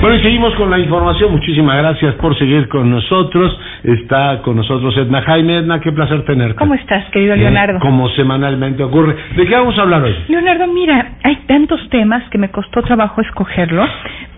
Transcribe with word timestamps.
Bueno, 0.00 0.16
y 0.16 0.22
seguimos 0.22 0.54
con 0.54 0.70
la 0.70 0.78
información. 0.78 1.30
Muchísimas 1.30 1.76
gracias 1.76 2.14
por 2.14 2.34
seguir 2.38 2.68
con 2.68 2.90
nosotros. 2.90 3.54
Está 3.84 4.40
con 4.40 4.56
nosotros 4.56 4.96
Edna 4.96 5.20
Jaime. 5.20 5.58
Edna, 5.58 5.78
qué 5.78 5.92
placer 5.92 6.24
tenerte. 6.24 6.54
¿Cómo 6.54 6.72
estás, 6.72 7.04
querido 7.10 7.36
Leonardo? 7.36 7.80
como 7.80 8.08
semanalmente 8.10 8.82
ocurre. 8.82 9.14
¿De 9.36 9.46
qué 9.46 9.54
vamos 9.54 9.76
a 9.78 9.82
hablar 9.82 10.02
hoy? 10.02 10.14
Leonardo, 10.28 10.68
mira, 10.68 11.12
hay 11.22 11.36
tantos 11.46 11.86
temas 11.90 12.22
que 12.30 12.38
me 12.38 12.48
costó 12.48 12.80
trabajo 12.80 13.20
escogerlo, 13.20 13.86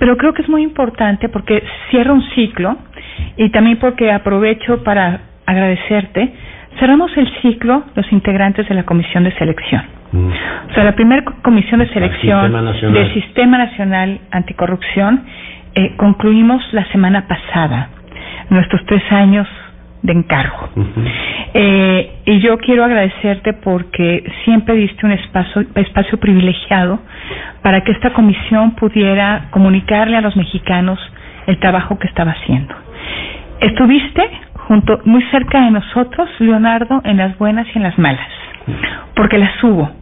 pero 0.00 0.16
creo 0.16 0.34
que 0.34 0.42
es 0.42 0.48
muy 0.48 0.62
importante 0.64 1.28
porque 1.28 1.62
cierra 1.90 2.12
un 2.12 2.22
ciclo 2.34 2.76
y 3.36 3.48
también 3.50 3.78
porque 3.78 4.10
aprovecho 4.10 4.82
para 4.82 5.20
agradecerte. 5.46 6.32
Cerramos 6.80 7.16
el 7.16 7.28
ciclo 7.40 7.84
los 7.94 8.10
integrantes 8.10 8.68
de 8.68 8.74
la 8.74 8.82
comisión 8.82 9.22
de 9.22 9.32
selección. 9.38 10.01
Mm. 10.12 10.28
O 10.70 10.74
sea, 10.74 10.84
la 10.84 10.94
primera 10.94 11.24
comisión 11.42 11.80
de 11.80 11.88
selección 11.88 12.52
del 12.92 13.14
Sistema 13.14 13.58
Nacional 13.58 14.20
Anticorrupción 14.30 15.24
eh, 15.74 15.94
concluimos 15.96 16.62
la 16.72 16.84
semana 16.92 17.26
pasada 17.26 17.88
nuestros 18.50 18.84
tres 18.86 19.02
años 19.10 19.48
de 20.02 20.12
encargo. 20.12 20.68
eh, 21.54 22.16
y 22.26 22.40
yo 22.40 22.58
quiero 22.58 22.84
agradecerte 22.84 23.54
porque 23.54 24.24
siempre 24.44 24.74
diste 24.74 25.06
un 25.06 25.12
espacio, 25.12 25.64
espacio 25.76 26.18
privilegiado 26.18 26.98
para 27.62 27.82
que 27.82 27.92
esta 27.92 28.12
comisión 28.12 28.72
pudiera 28.72 29.46
comunicarle 29.50 30.16
a 30.16 30.20
los 30.20 30.36
mexicanos 30.36 30.98
el 31.46 31.58
trabajo 31.58 31.98
que 31.98 32.08
estaba 32.08 32.32
haciendo. 32.32 32.74
Estuviste 33.60 34.28
junto, 34.68 35.00
muy 35.04 35.22
cerca 35.30 35.64
de 35.64 35.70
nosotros, 35.70 36.28
Leonardo, 36.38 37.00
en 37.04 37.16
las 37.16 37.38
buenas 37.38 37.66
y 37.74 37.78
en 37.78 37.84
las 37.84 37.98
malas, 37.98 38.28
porque 39.14 39.38
las 39.38 39.62
hubo 39.62 40.01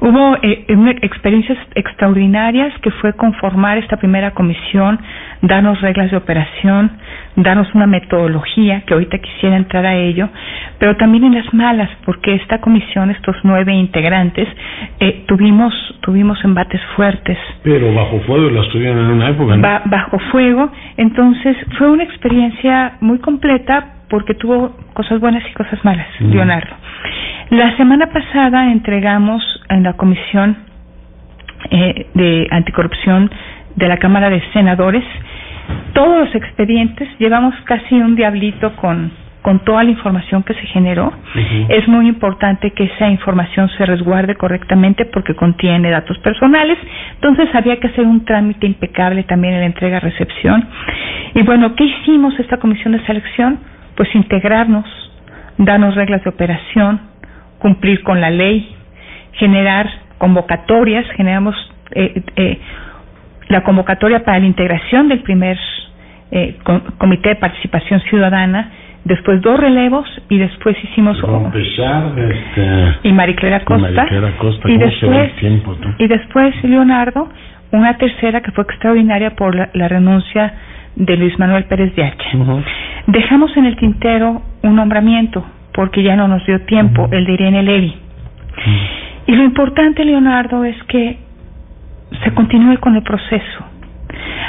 Hubo 0.00 0.36
eh, 0.42 0.64
experiencias 1.02 1.58
extraordinarias 1.74 2.72
que 2.80 2.90
fue 2.90 3.12
conformar 3.14 3.78
esta 3.78 3.96
primera 3.96 4.32
comisión, 4.32 4.98
darnos 5.42 5.80
reglas 5.80 6.10
de 6.10 6.16
operación, 6.16 6.90
darnos 7.36 7.74
una 7.74 7.86
metodología, 7.86 8.82
que 8.86 8.94
ahorita 8.94 9.18
quisiera 9.18 9.56
entrar 9.56 9.86
a 9.86 9.94
ello, 9.94 10.28
pero 10.78 10.96
también 10.96 11.24
en 11.24 11.34
las 11.34 11.52
malas, 11.54 11.90
porque 12.04 12.34
esta 12.34 12.60
comisión, 12.60 13.10
estos 13.10 13.36
nueve 13.42 13.72
integrantes, 13.74 14.48
eh, 15.00 15.24
tuvimos 15.26 15.72
tuvimos 16.00 16.38
embates 16.44 16.80
fuertes. 16.94 17.38
Pero 17.62 17.92
bajo 17.92 18.20
fuego 18.20 18.48
las 18.50 18.68
tuvieron 18.68 18.98
en 18.98 19.10
una 19.12 19.30
época, 19.30 19.56
¿no? 19.56 19.80
bajo 19.86 20.18
fuego, 20.30 20.70
entonces 20.96 21.56
fue 21.78 21.90
una 21.90 22.04
experiencia 22.04 22.92
muy 23.00 23.18
completa 23.18 23.94
porque 24.08 24.34
tuvo 24.34 24.76
cosas 24.94 25.20
buenas 25.20 25.42
y 25.50 25.52
cosas 25.54 25.84
malas, 25.84 26.06
Leonardo. 26.20 26.74
La 27.50 27.76
semana 27.76 28.08
pasada 28.08 28.72
entregamos 28.72 29.40
en 29.68 29.84
la 29.84 29.92
Comisión 29.92 30.56
eh, 31.70 32.06
de 32.14 32.48
Anticorrupción 32.50 33.30
de 33.76 33.86
la 33.86 33.98
Cámara 33.98 34.30
de 34.30 34.42
Senadores 34.52 35.04
todos 35.92 36.26
los 36.26 36.34
expedientes. 36.34 37.08
Llevamos 37.20 37.54
casi 37.64 37.94
un 37.94 38.16
diablito 38.16 38.74
con, 38.76 39.12
con 39.42 39.60
toda 39.60 39.84
la 39.84 39.90
información 39.90 40.42
que 40.42 40.54
se 40.54 40.66
generó. 40.66 41.12
Es 41.68 41.86
muy 41.86 42.08
importante 42.08 42.72
que 42.72 42.82
esa 42.82 43.08
información 43.08 43.70
se 43.78 43.86
resguarde 43.86 44.34
correctamente 44.34 45.04
porque 45.04 45.36
contiene 45.36 45.88
datos 45.90 46.18
personales. 46.18 46.78
Entonces 47.14 47.48
había 47.54 47.78
que 47.78 47.86
hacer 47.86 48.06
un 48.06 48.24
trámite 48.24 48.66
impecable 48.66 49.22
también 49.22 49.54
en 49.54 49.60
la 49.60 49.66
entrega-recepción. 49.66 50.68
Y 51.34 51.42
bueno, 51.42 51.76
¿qué 51.76 51.84
hicimos 51.84 52.38
esta 52.40 52.56
comisión 52.56 52.92
de 52.92 53.06
selección? 53.06 53.60
Pues 53.96 54.12
integrarnos, 54.16 54.84
darnos 55.58 55.94
reglas 55.94 56.24
de 56.24 56.30
operación, 56.30 57.00
cumplir 57.58 58.02
con 58.02 58.20
la 58.20 58.30
ley, 58.30 58.74
generar 59.32 59.88
convocatorias, 60.18 61.06
generamos 61.16 61.54
eh, 61.92 62.22
eh, 62.36 62.58
la 63.48 63.62
convocatoria 63.62 64.24
para 64.24 64.38
la 64.38 64.46
integración 64.46 65.08
del 65.08 65.20
primer 65.20 65.58
eh, 66.30 66.56
comité 66.98 67.30
de 67.30 67.36
participación 67.36 68.00
ciudadana, 68.02 68.72
después 69.04 69.40
dos 69.40 69.58
relevos 69.58 70.06
y 70.28 70.38
después 70.38 70.76
hicimos 70.82 71.16
este, 72.16 73.08
y 73.08 73.12
Mariclera 73.12 73.64
Costa, 73.64 74.06
y, 74.64 74.76
después 74.78 75.32
y 75.98 76.08
después 76.08 76.64
Leonardo 76.64 77.28
una 77.70 77.96
tercera 77.98 78.40
que 78.40 78.50
fue 78.52 78.64
extraordinaria 78.64 79.36
por 79.36 79.54
la, 79.54 79.88
renuncia 79.88 80.54
de 80.96 81.16
Luis 81.16 81.38
Manuel 81.38 81.64
Pérez 81.64 81.94
de 81.94 82.04
H. 82.04 82.16
Dejamos 83.06 83.56
en 83.56 83.66
el 83.66 83.76
tintero 83.76 84.42
un 84.62 84.74
nombramiento 84.74 85.44
porque 85.76 86.02
ya 86.02 86.16
no 86.16 86.26
nos 86.26 86.44
dio 86.46 86.62
tiempo, 86.62 87.06
el 87.12 87.26
de 87.26 87.32
Irene 87.34 87.62
Levy. 87.62 87.94
Y 89.26 89.36
lo 89.36 89.44
importante, 89.44 90.04
Leonardo, 90.06 90.64
es 90.64 90.76
que 90.84 91.18
se 92.24 92.32
continúe 92.32 92.78
con 92.78 92.96
el 92.96 93.02
proceso. 93.02 93.64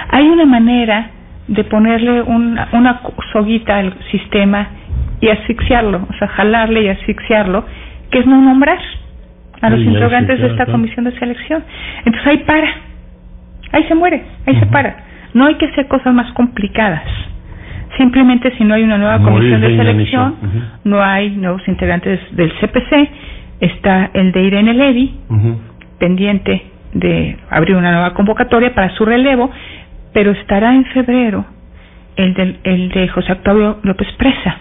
Hay 0.09 0.25
una 0.29 0.45
manera 0.45 1.09
de 1.49 1.65
ponerle 1.65 2.21
una, 2.21 2.69
una 2.71 3.01
soguita 3.33 3.77
al 3.77 3.93
sistema 4.09 4.69
y 5.19 5.27
asfixiarlo, 5.27 6.07
o 6.09 6.13
sea, 6.17 6.29
jalarle 6.29 6.83
y 6.83 6.87
asfixiarlo, 6.87 7.65
que 8.09 8.19
es 8.19 8.25
no 8.25 8.41
nombrar 8.41 8.79
a 9.61 9.69
los 9.69 9.81
integrantes 9.81 10.39
de 10.39 10.47
esta 10.47 10.65
comisión 10.65 11.03
de 11.05 11.19
selección. 11.19 11.61
Entonces 12.05 12.25
ahí 12.25 12.37
para, 12.39 12.69
ahí 13.73 13.83
se 13.83 13.95
muere, 13.95 14.23
ahí 14.45 14.57
se 14.59 14.65
para. 14.67 15.03
No 15.33 15.45
hay 15.45 15.55
que 15.55 15.65
hacer 15.65 15.87
cosas 15.87 16.13
más 16.13 16.31
complicadas. 16.33 17.03
Simplemente 17.95 18.53
si 18.57 18.63
no 18.63 18.73
hay 18.75 18.83
una 18.83 18.97
nueva 18.97 19.19
comisión 19.19 19.61
de 19.61 19.75
selección, 19.75 20.35
no 20.83 21.01
hay 21.01 21.31
nuevos 21.31 21.65
integrantes 21.67 22.19
del 22.35 22.51
CPC, 22.59 23.09
está 23.61 24.11
el 24.13 24.31
de 24.31 24.43
Irene 24.43 24.73
Levy, 24.73 25.15
pendiente 25.99 26.63
de 26.93 27.37
abrir 27.49 27.75
una 27.75 27.91
nueva 27.91 28.13
convocatoria 28.13 28.73
para 28.73 28.93
su 28.95 29.05
relevo, 29.05 29.49
pero 30.13 30.31
estará 30.31 30.73
en 30.75 30.85
febrero 30.85 31.45
el 32.15 32.33
de, 32.33 32.55
el 32.63 32.89
de 32.89 33.07
José 33.07 33.31
Octavio 33.31 33.77
López 33.83 34.07
Presa. 34.17 34.57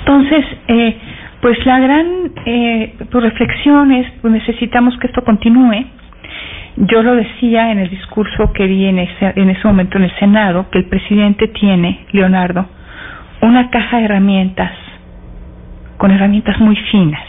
Entonces, 0.00 0.44
eh, 0.68 0.96
pues 1.40 1.64
la 1.66 1.80
gran 1.80 2.06
eh, 2.46 2.94
pues 3.10 3.24
reflexión 3.24 3.92
es, 3.92 4.10
pues 4.20 4.32
necesitamos 4.32 4.96
que 4.98 5.06
esto 5.06 5.22
continúe, 5.22 5.86
yo 6.76 7.02
lo 7.02 7.14
decía 7.14 7.72
en 7.72 7.78
el 7.78 7.90
discurso 7.90 8.52
que 8.52 8.66
di 8.66 8.86
en 8.86 8.98
ese, 8.98 9.32
en 9.36 9.50
ese 9.50 9.66
momento 9.66 9.98
en 9.98 10.04
el 10.04 10.18
Senado, 10.18 10.70
que 10.70 10.78
el 10.78 10.84
presidente 10.86 11.48
tiene, 11.48 12.06
Leonardo, 12.12 12.66
una 13.42 13.70
caja 13.70 13.98
de 13.98 14.04
herramientas 14.04 14.72
con 15.96 16.10
herramientas 16.10 16.58
muy 16.60 16.76
finas. 16.90 17.26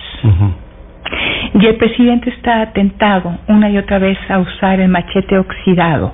Y 1.54 1.66
el 1.66 1.76
presidente 1.76 2.30
está 2.30 2.62
atentado 2.62 3.38
una 3.48 3.70
y 3.70 3.78
otra 3.78 4.00
vez 4.00 4.18
a 4.30 4.40
usar 4.40 4.80
el 4.80 4.88
machete 4.88 5.38
oxidado 5.38 6.14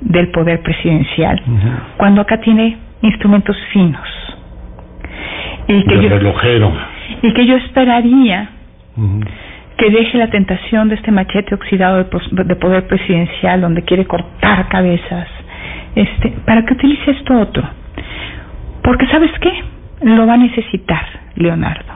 del 0.00 0.28
poder 0.28 0.62
presidencial, 0.62 1.42
cuando 1.98 2.22
acá 2.22 2.40
tiene 2.40 2.78
instrumentos 3.02 3.56
finos. 3.72 4.08
Y 5.68 5.82
que, 5.82 5.94
yo, 6.00 6.08
relojero. 6.08 6.72
y 7.22 7.32
que 7.32 7.44
yo 7.44 7.56
esperaría 7.56 8.50
que 9.76 9.90
deje 9.90 10.16
la 10.18 10.30
tentación 10.30 10.88
de 10.88 10.94
este 10.94 11.10
machete 11.10 11.54
oxidado 11.54 11.98
de, 11.98 12.56
poder 12.56 12.86
presidencial 12.86 13.60
donde 13.60 13.82
quiere 13.82 14.06
cortar 14.06 14.68
cabezas, 14.68 15.28
este, 15.94 16.30
para 16.44 16.64
que 16.64 16.74
utilice 16.74 17.10
esto 17.10 17.38
otro. 17.38 17.62
Porque 18.82 19.06
sabes 19.08 19.30
qué, 19.40 19.52
lo 20.02 20.26
va 20.26 20.34
a 20.34 20.38
necesitar 20.38 21.04
Leonardo, 21.34 21.92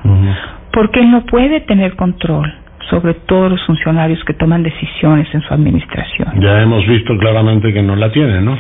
porque 0.73 1.01
él 1.01 1.11
no 1.11 1.25
puede 1.25 1.61
tener 1.61 1.97
control 1.97 2.53
sobre 2.91 3.15
todos 3.15 3.51
los 3.51 3.65
funcionarios 3.67 4.23
que 4.25 4.35
toman 4.35 4.63
decisiones 4.63 5.33
en 5.33 5.41
su 5.43 5.55
administración. 5.55 6.41
Ya 6.41 6.61
hemos 6.61 6.87
visto 6.87 7.17
claramente 7.19 7.73
que 7.73 7.83
no 7.83 7.95
la 7.95 8.11
tiene, 8.11 8.41
¿no? 8.41 8.59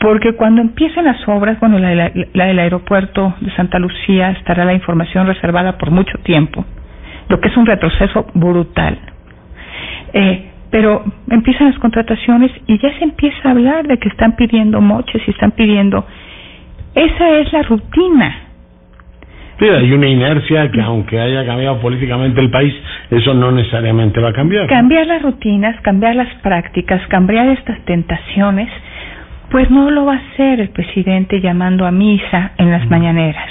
Porque 0.00 0.32
cuando 0.32 0.62
empiecen 0.62 1.04
las 1.04 1.26
obras, 1.28 1.60
bueno, 1.60 1.78
la, 1.78 2.10
la 2.32 2.46
del 2.46 2.58
aeropuerto 2.58 3.34
de 3.40 3.50
Santa 3.54 3.78
Lucía 3.78 4.30
estará 4.30 4.64
la 4.64 4.72
información 4.72 5.26
reservada 5.26 5.76
por 5.76 5.90
mucho 5.90 6.18
tiempo 6.18 6.64
lo 7.28 7.40
que 7.40 7.48
es 7.48 7.56
un 7.56 7.66
retroceso 7.66 8.26
brutal. 8.34 8.98
Eh, 10.12 10.50
pero 10.70 11.04
empiezan 11.30 11.70
las 11.70 11.78
contrataciones 11.78 12.50
y 12.66 12.78
ya 12.78 12.96
se 12.98 13.04
empieza 13.04 13.48
a 13.48 13.52
hablar 13.52 13.86
de 13.86 13.98
que 13.98 14.08
están 14.08 14.36
pidiendo 14.36 14.80
moches 14.80 15.22
y 15.26 15.30
están 15.30 15.52
pidiendo. 15.52 16.06
Esa 16.94 17.38
es 17.38 17.52
la 17.52 17.62
rutina. 17.62 18.42
Sí, 19.58 19.64
hay 19.64 19.90
una 19.90 20.06
inercia 20.06 20.70
que 20.70 20.82
aunque 20.82 21.18
haya 21.18 21.46
cambiado 21.46 21.80
políticamente 21.80 22.40
el 22.40 22.50
país, 22.50 22.74
eso 23.10 23.32
no 23.32 23.52
necesariamente 23.52 24.20
va 24.20 24.30
a 24.30 24.32
cambiar. 24.32 24.66
Cambiar 24.66 25.06
las 25.06 25.22
rutinas, 25.22 25.80
cambiar 25.80 26.14
las 26.14 26.32
prácticas, 26.42 27.00
cambiar 27.08 27.48
estas 27.48 27.80
tentaciones, 27.86 28.68
pues 29.50 29.70
no 29.70 29.90
lo 29.90 30.04
va 30.04 30.14
a 30.14 30.16
hacer 30.16 30.60
el 30.60 30.68
presidente 30.70 31.40
llamando 31.40 31.86
a 31.86 31.90
misa 31.90 32.52
en 32.58 32.70
las 32.70 32.86
mañaneras. 32.90 33.48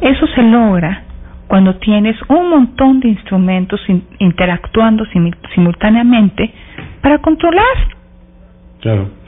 Eso 0.00 0.28
se 0.28 0.42
logra 0.42 1.05
cuando 1.46 1.76
tienes 1.76 2.16
un 2.28 2.50
montón 2.50 3.00
de 3.00 3.08
instrumentos 3.08 3.80
interactuando 4.18 5.04
simultáneamente 5.54 6.52
para 7.00 7.18
controlar 7.18 7.96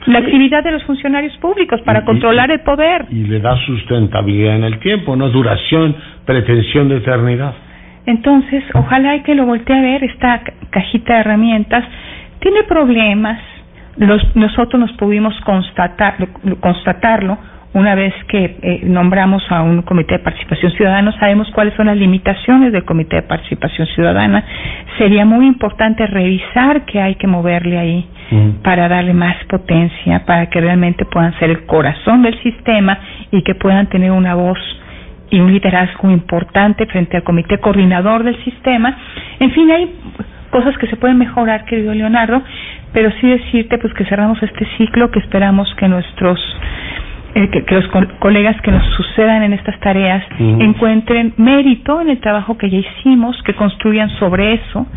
la 0.05 0.19
actividad 0.19 0.63
de 0.63 0.71
los 0.71 0.83
funcionarios 0.83 1.35
públicos, 1.37 1.81
para 1.81 2.05
controlar 2.05 2.49
el 2.51 2.61
poder. 2.61 3.05
Y 3.09 3.25
le 3.25 3.39
da 3.39 3.57
sustentabilidad 3.65 4.55
en 4.55 4.63
el 4.63 4.79
tiempo, 4.79 5.15
no 5.15 5.29
duración, 5.29 5.95
pretensión 6.25 6.87
de 6.87 6.97
eternidad. 6.97 7.53
Entonces, 8.05 8.63
ojalá 8.73 9.21
que 9.23 9.35
lo 9.35 9.45
voltee 9.45 9.77
a 9.77 9.81
ver, 9.81 10.03
esta 10.03 10.41
cajita 10.69 11.15
de 11.15 11.19
herramientas 11.19 11.83
tiene 12.39 12.63
problemas, 12.63 13.41
los, 13.97 14.35
nosotros 14.35 14.79
nos 14.79 14.91
pudimos 14.93 15.33
constatar, 15.41 16.15
constatarlo 16.61 17.37
una 17.73 17.93
vez 17.93 18.13
que 18.27 18.57
eh, 18.61 18.81
nombramos 18.83 19.43
a 19.49 19.61
un 19.61 19.83
comité 19.83 20.13
de 20.17 20.23
participación 20.23 20.71
ciudadana, 20.71 21.11
sabemos 21.19 21.49
cuáles 21.51 21.75
son 21.75 21.85
las 21.85 21.97
limitaciones 21.97 22.71
del 22.71 22.83
comité 22.83 23.17
de 23.17 23.21
participación 23.23 23.87
ciudadana. 23.87 24.43
Sería 24.97 25.23
muy 25.23 25.45
importante 25.45 26.07
revisar 26.07 26.85
qué 26.85 26.99
hay 26.99 27.15
que 27.15 27.27
moverle 27.27 27.77
ahí 27.77 28.07
para 28.63 28.87
darle 28.87 29.13
más 29.13 29.35
potencia, 29.45 30.23
para 30.25 30.47
que 30.51 30.61
realmente 30.61 31.03
puedan 31.05 31.37
ser 31.39 31.49
el 31.49 31.65
corazón 31.65 32.21
del 32.21 32.39
sistema 32.43 32.99
y 33.31 33.41
que 33.41 33.55
puedan 33.55 33.87
tener 33.87 34.11
una 34.11 34.35
voz 34.35 34.59
y 35.31 35.39
un 35.39 35.51
liderazgo 35.51 36.09
importante 36.11 36.85
frente 36.85 37.17
al 37.17 37.23
comité 37.23 37.57
coordinador 37.59 38.23
del 38.23 38.43
sistema. 38.43 38.97
En 39.39 39.51
fin, 39.51 39.69
hay 39.71 39.95
cosas 40.51 40.77
que 40.77 40.87
se 40.87 40.95
pueden 40.95 41.17
mejorar, 41.17 41.65
querido 41.65 41.93
Leonardo, 41.93 42.41
pero 42.93 43.11
sí 43.19 43.29
decirte 43.29 43.77
pues 43.77 43.93
que 43.93 44.05
cerramos 44.05 44.41
este 44.41 44.65
ciclo, 44.77 45.11
que 45.11 45.19
esperamos 45.19 45.73
que 45.75 45.87
nuestros 45.87 46.39
eh, 47.35 47.49
que, 47.49 47.75
los 47.75 47.87
colegas 48.19 48.59
que 48.61 48.71
nos 48.71 48.83
sucedan 48.95 49.43
en 49.43 49.53
estas 49.53 49.79
tareas 49.79 50.23
encuentren 50.39 51.33
mérito 51.37 52.01
en 52.01 52.09
el 52.09 52.19
trabajo 52.19 52.57
que 52.57 52.69
ya 52.69 52.77
hicimos, 52.77 53.41
que 53.43 53.53
construyan 53.53 54.09
sobre 54.17 54.53
eso, 54.53 54.87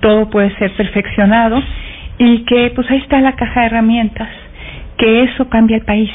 todo 0.00 0.30
puede 0.30 0.54
ser 0.56 0.70
perfeccionado 0.72 1.60
y 2.18 2.44
que 2.44 2.72
pues 2.74 2.90
ahí 2.90 2.98
está 2.98 3.20
la 3.20 3.32
caja 3.32 3.60
de 3.60 3.66
herramientas, 3.66 4.28
que 4.96 5.24
eso 5.24 5.48
cambia 5.48 5.76
el 5.76 5.84
país. 5.84 6.10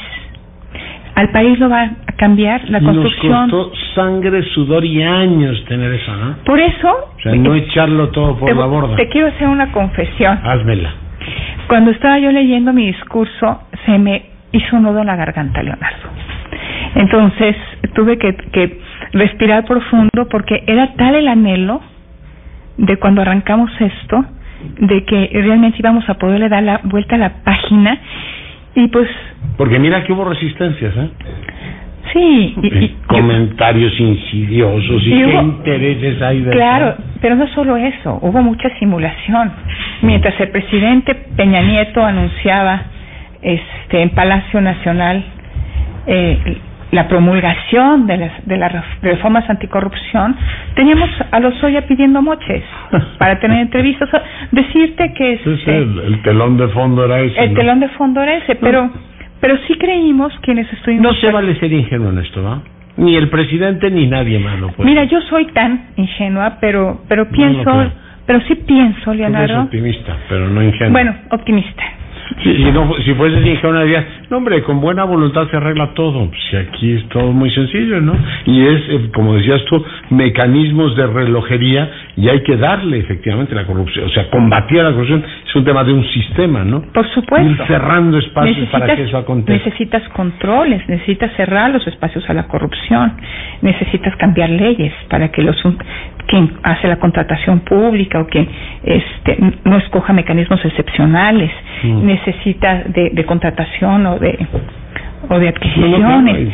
Al 1.14 1.30
país 1.30 1.58
lo 1.58 1.68
va 1.68 1.82
a 1.82 2.12
cambiar 2.16 2.68
la 2.70 2.80
construcción. 2.80 3.50
Nos 3.50 3.50
costó 3.50 3.76
sangre, 3.94 4.42
sudor 4.54 4.84
y 4.84 5.02
años 5.02 5.64
tener 5.66 5.92
eso, 5.92 6.16
¿no? 6.16 6.36
Por 6.44 6.60
eso. 6.60 6.88
O 7.16 7.20
sea, 7.20 7.34
no 7.34 7.56
echarlo 7.56 8.10
todo 8.10 8.38
por 8.38 8.54
la 8.54 8.66
borda. 8.66 8.94
Te 8.94 9.08
quiero 9.08 9.26
hacer 9.26 9.48
una 9.48 9.72
confesión. 9.72 10.38
Házmela. 10.44 10.94
Cuando 11.66 11.90
estaba 11.90 12.18
yo 12.20 12.30
leyendo 12.30 12.72
mi 12.72 12.86
discurso, 12.86 13.62
se 13.84 13.98
me 13.98 14.37
hizo 14.52 14.76
un 14.76 14.84
nudo 14.84 15.00
en 15.00 15.06
la 15.06 15.16
garganta, 15.16 15.62
Leonardo. 15.62 16.08
Entonces 16.94 17.56
tuve 17.94 18.18
que, 18.18 18.34
que 18.34 18.80
respirar 19.12 19.64
profundo 19.64 20.28
porque 20.30 20.64
era 20.66 20.94
tal 20.94 21.14
el 21.14 21.28
anhelo 21.28 21.80
de 22.76 22.96
cuando 22.96 23.22
arrancamos 23.22 23.70
esto, 23.80 24.24
de 24.78 25.04
que 25.04 25.30
realmente 25.32 25.78
íbamos 25.78 26.08
a 26.08 26.14
poderle 26.14 26.48
dar 26.48 26.62
la 26.62 26.80
vuelta 26.84 27.16
a 27.16 27.18
la 27.18 27.32
página 27.44 27.98
y 28.74 28.88
pues... 28.88 29.08
Porque 29.56 29.78
mira 29.78 30.04
que 30.04 30.12
hubo 30.12 30.24
resistencias, 30.24 30.96
¿eh? 30.96 31.10
Sí, 32.12 32.54
y, 32.62 32.88
comentarios 33.06 33.92
insidiosos 34.00 35.02
y, 35.04 35.10
qué 35.10 35.34
intereses 35.42 36.22
hay 36.22 36.40
de 36.40 36.50
Claro, 36.52 36.94
pero 37.20 37.34
no 37.34 37.46
solo 37.48 37.76
eso, 37.76 38.18
hubo 38.22 38.42
mucha 38.42 38.70
simulación. 38.78 39.52
Mientras 40.02 40.40
el 40.40 40.48
presidente 40.48 41.14
Peña 41.36 41.60
Nieto 41.60 42.02
anunciaba 42.02 42.82
este, 43.42 44.02
en 44.02 44.10
Palacio 44.10 44.60
Nacional 44.60 45.24
eh, 46.06 46.58
la 46.90 47.06
promulgación 47.06 48.06
de 48.06 48.16
las, 48.16 48.46
de 48.46 48.56
las 48.56 48.72
reformas 49.02 49.48
anticorrupción, 49.48 50.34
teníamos 50.74 51.10
a 51.30 51.40
los 51.40 51.62
Oya 51.62 51.86
pidiendo 51.86 52.22
moches 52.22 52.62
para 53.18 53.38
tener 53.40 53.60
entrevistas. 53.60 54.08
Decirte 54.50 55.12
que... 55.12 55.34
Este, 55.34 55.76
el, 55.76 56.22
telón 56.22 56.56
de 56.56 56.68
fondo 56.68 57.04
era 57.04 57.20
ese. 57.20 57.44
El 57.44 57.54
telón 57.54 57.80
de 57.80 57.88
fondo 57.90 58.22
era 58.22 58.36
ese, 58.36 58.54
pero, 58.56 58.90
pero 59.40 59.56
sí 59.66 59.74
creímos 59.74 60.32
quienes 60.40 60.72
estuvimos... 60.72 61.02
No 61.02 61.20
se 61.20 61.30
vale 61.30 61.58
ser 61.58 61.72
ingenuo 61.72 62.10
en 62.10 62.18
esto, 62.18 62.42
¿va? 62.42 62.62
Ni 62.96 63.16
el 63.16 63.28
presidente 63.28 63.90
ni 63.90 64.06
nadie 64.06 64.38
más 64.38 64.58
lo 64.58 64.72
Mira, 64.78 65.04
yo 65.04 65.20
soy 65.22 65.46
tan 65.48 65.90
ingenua, 65.96 66.56
pero, 66.60 67.02
pero 67.06 67.28
pienso... 67.28 67.92
pero 68.26 68.40
sí 68.48 68.54
pienso, 68.54 69.12
Leonardo. 69.12 69.62
optimista, 69.62 70.16
pero 70.28 70.48
no 70.48 70.62
ingenua. 70.62 70.92
Bueno, 70.92 71.14
optimista. 71.30 71.84
Si, 72.42 72.56
si, 72.56 72.70
no, 72.72 72.94
si 73.04 73.14
fuese 73.14 73.66
una 73.66 73.84
idea, 73.84 74.06
no 74.30 74.36
hombre, 74.36 74.62
con 74.62 74.80
buena 74.80 75.04
voluntad 75.04 75.48
se 75.50 75.56
arregla 75.56 75.94
todo. 75.94 76.30
Si 76.50 76.56
aquí 76.56 76.92
es 76.92 77.08
todo 77.08 77.32
muy 77.32 77.50
sencillo, 77.50 78.00
¿no? 78.00 78.14
Y 78.46 78.66
es, 78.66 78.80
eh, 78.88 79.10
como 79.14 79.34
decías 79.34 79.64
tú, 79.64 79.82
mecanismos 80.10 80.94
de 80.96 81.06
relojería 81.06 81.90
y 82.16 82.28
hay 82.28 82.42
que 82.42 82.56
darle 82.56 82.98
efectivamente 82.98 83.54
la 83.54 83.64
corrupción. 83.64 84.06
O 84.06 84.10
sea, 84.10 84.28
combatir 84.30 84.82
la 84.82 84.92
corrupción 84.92 85.24
un 85.58 85.64
tema 85.64 85.84
de 85.84 85.92
un 85.92 86.04
sistema, 86.08 86.64
¿no? 86.64 86.82
Por 86.92 87.08
supuesto. 87.10 87.48
Ir 87.48 87.66
cerrando 87.66 88.18
espacios 88.18 88.68
para 88.70 88.94
que 88.94 89.02
eso 89.02 89.18
acontezca. 89.18 89.64
Necesitas 89.64 90.08
controles, 90.10 90.88
necesitas 90.88 91.32
cerrar 91.36 91.70
los 91.70 91.86
espacios 91.86 92.28
a 92.30 92.34
la 92.34 92.44
corrupción, 92.44 93.12
necesitas 93.62 94.16
cambiar 94.16 94.50
leyes 94.50 94.92
para 95.08 95.28
que 95.28 95.42
los 95.42 95.56
quien 96.26 96.52
hace 96.62 96.86
la 96.88 96.96
contratación 96.96 97.60
pública 97.60 98.20
o 98.20 98.26
quien 98.26 98.48
este, 98.84 99.38
no 99.64 99.78
escoja 99.78 100.12
mecanismos 100.12 100.62
excepcionales, 100.64 101.50
mm. 101.82 102.06
necesita 102.06 102.84
de, 102.86 103.10
de, 103.10 103.24
contratación 103.24 104.06
o 104.06 104.18
de, 104.18 104.46
o 105.28 105.38
de 105.38 105.48
adquisiciones. 105.48 106.52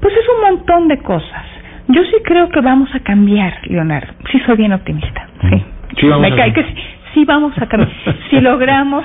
pues 0.00 0.14
es 0.14 0.24
un 0.36 0.56
montón 0.56 0.88
de 0.88 0.98
cosas. 0.98 1.44
Yo 1.88 2.02
sí 2.04 2.16
creo 2.24 2.48
que 2.48 2.60
vamos 2.60 2.94
a 2.94 3.00
cambiar, 3.00 3.54
Leonardo. 3.64 4.12
Sí 4.30 4.40
soy 4.44 4.56
bien 4.56 4.72
optimista. 4.72 5.28
Sí. 5.48 5.62
Sí 5.98 6.08
vamos 6.08 6.28
Me 6.28 6.36
cae 6.36 6.52
que 6.52 6.62
sí, 6.62 6.74
vamos 7.24 7.52
a 7.58 7.66
cambiar. 7.66 7.90
si 8.30 8.40
logramos 8.40 9.04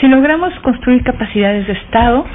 si 0.00 0.08
logramos 0.08 0.52
construir 0.60 1.02
capacidades 1.02 1.66
de 1.66 1.72
Estado 1.72 2.26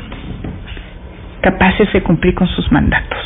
capaces 1.41 1.91
de 1.91 2.01
cumplir 2.03 2.35
con 2.35 2.47
sus 2.47 2.71
mandatos. 2.71 3.17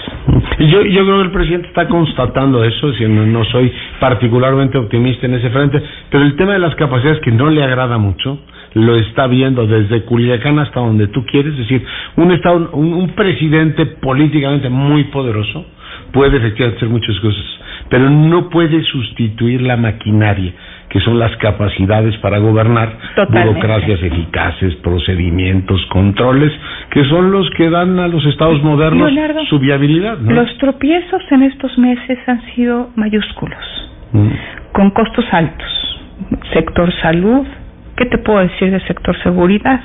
Yo, 0.60 0.82
yo 0.84 1.04
creo 1.04 1.18
que 1.18 1.24
el 1.24 1.32
presidente 1.32 1.68
está 1.68 1.88
constatando 1.88 2.64
eso, 2.64 2.94
si 2.94 3.06
no, 3.06 3.44
soy 3.46 3.72
particularmente 4.00 4.78
optimista 4.78 5.26
en 5.26 5.36
ese 5.36 5.50
frente, 5.50 5.82
pero 6.10 6.24
el 6.24 6.36
tema 6.36 6.54
de 6.54 6.60
las 6.60 6.76
capacidades 6.76 7.20
que 7.20 7.32
no 7.32 7.50
le 7.50 7.64
agrada 7.64 7.98
mucho, 7.98 8.40
lo 8.74 8.96
está 8.96 9.28
viendo 9.28 9.68
desde 9.68 10.04
Culiacán 10.04 10.60
hasta 10.60 10.80
donde 10.80 11.08
tú 11.08 11.26
quieres, 11.26 11.54
es 11.54 11.60
decir, 11.60 11.86
un, 12.16 12.32
estado, 12.32 12.72
un 12.72 13.10
presidente 13.16 13.86
políticamente 13.86 14.70
muy 14.70 15.06
poderoso 15.06 15.66
puede 16.12 16.38
efectivamente 16.38 16.78
hacer 16.78 16.90
muchas 16.90 17.20
cosas, 17.20 17.46
pero 17.90 18.10
no 18.10 18.50
puede 18.50 18.84
sustituir 18.84 19.62
la 19.62 19.78
maquinaria 19.78 20.54
que 20.96 21.02
son 21.02 21.20
las 21.20 21.36
capacidades 21.40 22.16
para 22.20 22.38
gobernar, 22.38 22.88
burocracias 23.28 24.02
eficaces, 24.02 24.76
procedimientos, 24.76 25.86
controles, 25.88 26.54
que 26.90 27.04
son 27.10 27.34
los 27.34 27.50
que 27.58 27.70
dan 27.70 28.00
a 28.00 28.08
los 28.08 28.26
estados 28.26 28.64
modernos 28.64 29.12
su 29.50 29.60
viabilidad. 29.60 30.18
Los 30.20 30.58
tropiezos 30.58 31.22
en 31.32 31.44
estos 31.44 31.78
meses 31.78 32.18
han 32.28 32.42
sido 32.56 32.92
mayúsculos, 32.96 33.60
mm. 34.14 34.30
con 34.72 34.92
costos 34.92 35.26
altos. 35.34 36.00
Sector 36.54 36.90
salud, 37.02 37.46
¿qué 37.98 38.06
te 38.06 38.18
puedo 38.18 38.40
decir 38.40 38.72
del 38.72 38.88
sector 38.88 39.22
seguridad? 39.22 39.82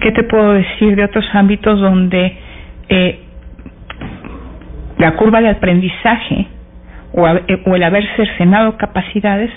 ¿Qué 0.00 0.12
te 0.12 0.22
puedo 0.22 0.52
decir 0.52 0.94
de 0.94 1.06
otros 1.06 1.24
ámbitos 1.32 1.80
donde 1.80 2.38
eh, 2.88 3.18
la 4.96 5.16
curva 5.16 5.40
de 5.40 5.48
aprendizaje 5.48 6.46
o, 7.14 7.26
eh, 7.26 7.62
o 7.66 7.74
el 7.74 7.82
haber 7.82 8.04
cercenado 8.14 8.76
capacidades 8.76 9.50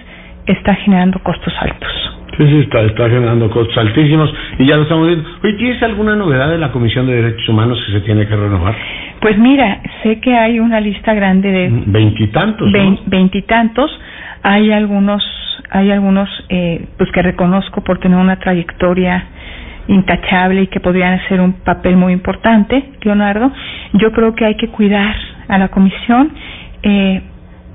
está 0.45 0.75
generando 0.75 1.19
costos 1.19 1.53
altos. 1.59 1.89
Sí, 2.37 2.47
sí, 2.47 2.59
está, 2.59 2.81
está 2.81 3.09
generando 3.09 3.49
costos 3.49 3.77
altísimos 3.77 4.33
y 4.57 4.65
ya 4.65 4.77
lo 4.77 4.83
estamos 4.83 5.07
viendo. 5.07 5.27
Oye, 5.43 5.53
¿tienes 5.53 5.83
alguna 5.83 6.15
novedad 6.15 6.49
de 6.49 6.57
la 6.57 6.71
Comisión 6.71 7.05
de 7.07 7.21
Derechos 7.21 7.47
Humanos 7.49 7.77
que 7.85 7.91
se 7.91 7.99
tiene 8.01 8.25
que 8.25 8.35
renovar? 8.35 8.75
Pues 9.19 9.37
mira, 9.37 9.81
sé 10.01 10.19
que 10.19 10.35
hay 10.35 10.59
una 10.59 10.79
lista 10.79 11.13
grande 11.13 11.51
de... 11.51 11.69
Mm, 11.69 11.91
veintitantos, 11.91 12.71
Veintitantos. 13.05 13.91
Hay 14.43 14.71
algunos, 14.71 15.23
hay 15.69 15.91
algunos 15.91 16.29
eh, 16.49 16.85
pues 16.97 17.11
que 17.11 17.21
reconozco 17.21 17.83
por 17.83 17.99
tener 17.99 18.17
una 18.17 18.37
trayectoria 18.37 19.25
intachable 19.87 20.63
y 20.63 20.67
que 20.67 20.79
podrían 20.79 21.13
hacer 21.19 21.41
un 21.41 21.53
papel 21.53 21.97
muy 21.97 22.13
importante, 22.13 22.83
Leonardo. 23.01 23.51
Yo 23.93 24.11
creo 24.13 24.33
que 24.33 24.45
hay 24.45 24.55
que 24.55 24.69
cuidar 24.69 25.15
a 25.47 25.57
la 25.57 25.67
Comisión, 25.67 26.31
eh, 26.81 27.21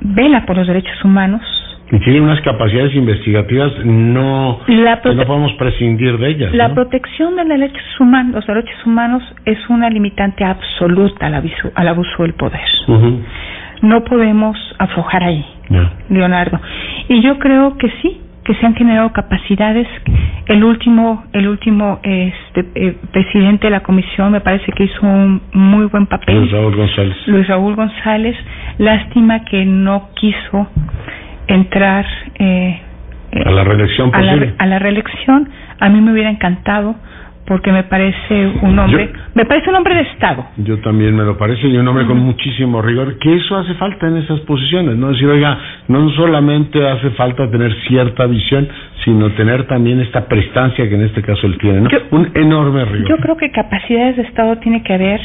vela 0.01 0.47
por 0.47 0.57
los 0.57 0.67
derechos 0.67 1.05
humanos, 1.05 1.43
y 1.91 1.99
tiene 2.01 2.21
unas 2.21 2.41
capacidades 2.41 2.95
investigativas 2.95 3.73
no 3.85 4.59
no 4.67 5.27
podemos 5.27 5.53
prescindir 5.55 6.19
de 6.19 6.29
ellas. 6.29 6.53
La 6.55 6.75
protección 6.75 7.37
de 7.37 7.45
los 7.45 7.59
derechos 7.59 8.01
humanos, 8.01 8.35
los 8.35 8.47
derechos 8.47 8.87
humanos 8.87 9.23
es 9.45 9.59
una 9.69 9.89
limitante 9.89 10.45
absoluta 10.45 11.27
al 11.27 11.35
abuso, 11.35 11.71
al 11.75 11.89
abuso 11.89 12.23
del 12.23 12.35
poder. 12.35 12.61
No 13.83 14.05
podemos 14.05 14.57
aflojar 14.79 15.23
ahí, 15.23 15.45
Leonardo. 16.09 16.61
Y 17.09 17.23
yo 17.23 17.39
creo 17.39 17.77
que 17.79 17.89
sí, 18.03 18.21
que 18.45 18.55
se 18.55 18.67
han 18.67 18.75
generado 18.75 19.13
capacidades. 19.13 19.87
El 20.47 20.65
último, 20.65 21.25
el 21.33 21.49
último 21.49 22.01
este, 22.03 22.67
eh, 22.75 22.97
presidente 23.13 23.67
de 23.67 23.71
la 23.73 23.81
comisión 23.81 24.33
me 24.33 24.41
parece 24.41 24.73
que 24.73 24.85
hizo 24.85 25.07
un 25.07 25.43
muy 25.53 25.87
buen 25.87 26.07
papel. 26.07 26.39
Luis 26.39 26.53
Raúl 26.53 26.77
González. 26.77 27.17
Luis 27.27 27.47
Raúl 27.49 27.75
González. 27.75 28.37
Lástima 28.79 29.45
que 29.45 29.65
no 29.65 30.11
quiso 30.15 30.69
entrar 31.49 32.07
eh, 32.39 32.81
a 33.45 33.51
la 33.51 33.65
reelección 33.65 34.15
a 34.15 34.23
la, 34.23 34.55
a 34.59 34.67
la, 34.67 34.79
reelección 34.79 35.49
a 35.79 35.89
mí 35.89 36.01
me 36.01 36.13
hubiera 36.13 36.31
encantado 36.31 36.97
porque 37.47 37.71
me 37.71 37.85
parece 37.85 38.53
un 38.63 38.79
hombre 38.79 39.13
me 39.35 39.45
parece 39.45 39.71
un 39.71 39.77
hombre 39.77 39.95
de 39.95 40.01
estado 40.03 40.47
yo 40.57 40.79
también 40.81 41.15
me 41.15 41.25
lo 41.25 41.37
parece 41.37 41.67
y 41.67 41.77
un 41.77 41.87
hombre 41.87 42.07
con 42.07 42.19
muchísimo 42.19 42.83
rigor 42.83 43.19
que 43.19 43.37
eso 43.37 43.57
hace 43.57 43.75
falta 43.75 44.09
en 44.09 44.17
esas 44.19 44.41
posiciones 44.41 44.97
no 44.97 45.13
decir 45.13 45.29
oiga 45.29 45.59
no 45.89 46.09
solamente 46.11 46.89
hace 46.89 47.11
falta 47.11 47.51
tener 47.51 47.73
cierta 47.87 48.27
visión 48.27 48.69
sino 49.07 49.31
tener 49.35 49.69
también 49.69 50.01
esta 50.01 50.27
prestancia 50.27 50.89
que 50.89 50.95
en 50.97 51.03
este 51.03 51.23
caso 51.23 51.47
él 51.47 51.57
tiene, 51.59 51.81
¿no? 51.81 51.89
Un 52.11 52.29
enorme 52.35 52.85
rigor. 52.85 53.09
Yo 53.09 53.17
creo 53.19 53.37
que 53.37 53.53
capacidades 53.53 54.17
de 54.17 54.23
Estado 54.23 54.57
tiene 54.59 54.83
que 54.83 54.93
haber 54.93 55.21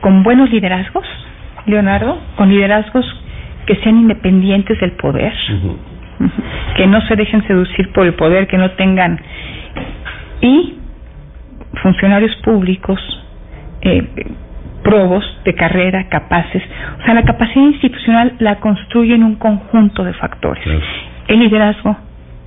con 0.00 0.22
buenos 0.22 0.50
liderazgos, 0.50 1.04
Leonardo, 1.66 2.18
con 2.36 2.48
liderazgos 2.48 3.04
que 3.66 3.76
sean 3.76 3.96
independientes 3.96 4.78
del 4.80 4.92
poder, 4.92 5.32
que 6.76 6.86
no 6.86 7.00
se 7.02 7.16
dejen 7.16 7.46
seducir 7.46 7.92
por 7.92 8.06
el 8.06 8.14
poder, 8.14 8.46
que 8.46 8.58
no 8.58 8.70
tengan 8.72 9.20
y 10.40 10.74
funcionarios 11.82 12.34
públicos 12.44 13.00
eh, 13.80 14.04
probos 14.82 15.24
de 15.44 15.54
carrera, 15.54 16.08
capaces. 16.08 16.62
O 17.00 17.04
sea, 17.04 17.14
la 17.14 17.22
capacidad 17.22 17.64
institucional 17.64 18.34
la 18.38 18.56
construye 18.56 19.14
en 19.14 19.22
un 19.22 19.36
conjunto 19.36 20.04
de 20.04 20.12
factores. 20.14 20.64
El 21.28 21.40
liderazgo 21.40 21.96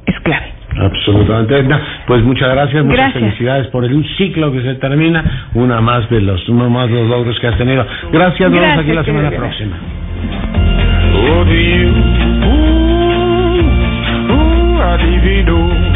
es 0.06 0.20
clave. 0.20 0.54
Absolutamente. 0.78 1.64
Pues 2.06 2.22
muchas 2.24 2.50
gracias, 2.52 2.84
muchas 2.84 3.14
felicidades 3.14 3.68
por 3.68 3.86
el 3.86 4.06
ciclo 4.18 4.52
que 4.52 4.62
se 4.62 4.76
termina, 4.76 5.50
una 5.54 5.80
más 5.80 6.10
de 6.10 6.22
los 6.22 6.48
uno 6.50 6.70
más 6.70 6.90
de 6.90 6.96
los 6.96 7.08
logros 7.08 7.40
que 7.40 7.48
has 7.48 7.58
tenido. 7.58 7.86
Gracias, 8.12 8.52
nos 8.52 8.60
vemos 8.60 8.80
aquí 8.80 8.92
la 8.94 9.04
semana 9.04 9.32
próxima. 9.32 9.78
Oh, 11.28 11.44
do 11.44 11.56
you? 11.56 11.90
Ooh, 12.50 13.58
ooh, 14.34 14.80
I 14.80 14.98
leave. 15.04 15.95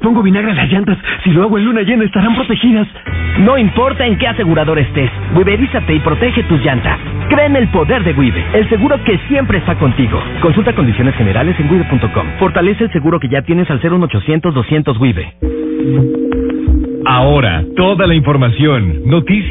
Pongo 0.00 0.22
vinagre 0.22 0.52
a 0.52 0.54
las 0.54 0.70
llantas. 0.70 0.98
Si 1.24 1.30
lo 1.30 1.44
hago 1.44 1.58
en 1.58 1.64
luna 1.64 1.82
llena, 1.82 2.04
estarán 2.04 2.34
protegidas. 2.34 2.88
No 3.38 3.56
importa 3.56 4.06
en 4.06 4.18
qué 4.18 4.26
asegurador 4.28 4.78
estés, 4.78 5.10
Wiberízate 5.34 5.94
y 5.94 6.00
protege 6.00 6.42
tus 6.44 6.62
llantas. 6.64 6.98
Cree 7.28 7.46
en 7.46 7.56
el 7.56 7.68
poder 7.68 8.02
de 8.04 8.12
Wibe, 8.12 8.44
el 8.54 8.68
seguro 8.68 9.02
que 9.04 9.18
siempre 9.28 9.58
está 9.58 9.76
contigo. 9.76 10.20
Consulta 10.42 10.74
condiciones 10.74 11.14
generales 11.14 11.58
en 11.58 11.70
wibe.com. 11.70 12.26
Fortalece 12.38 12.84
el 12.84 12.92
seguro 12.92 13.20
que 13.20 13.28
ya 13.28 13.42
tienes 13.42 13.70
al 13.70 13.80
01800 13.80 14.54
200 14.54 14.98
Wibe. 14.98 15.34
Ahora, 17.06 17.64
toda 17.76 18.06
la 18.06 18.14
información, 18.14 19.02
noticias 19.06 19.38